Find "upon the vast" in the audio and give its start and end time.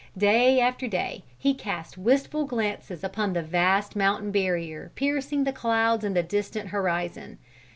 3.03-3.95